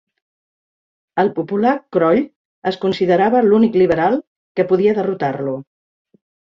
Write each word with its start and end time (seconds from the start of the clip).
El 1.23 1.29
popular 1.35 1.75
Croll 1.97 2.23
es 2.73 2.81
considerava 2.87 3.45
l'únic 3.51 3.81
liberal 3.85 4.21
que 4.59 4.71
podia 4.75 5.01
derrotar-lo. 5.03 5.59